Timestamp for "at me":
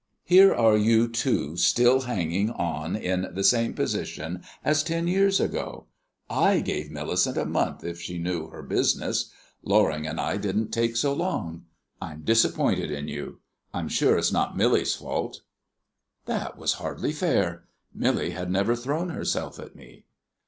19.59-20.05